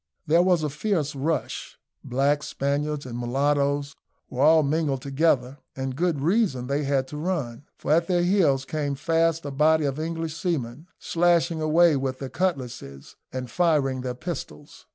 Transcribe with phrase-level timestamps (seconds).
[0.25, 3.95] There was a fierce rush, blacks, Spaniards, and mulattoes
[4.31, 8.65] were all mingled together; and good reason they had to run, for at their heels
[8.65, 14.15] came fast a body of English seamen, slashing away with their cutlasses, and firing their
[14.15, 14.87] pistols.